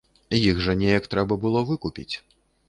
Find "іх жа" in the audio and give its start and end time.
0.37-0.73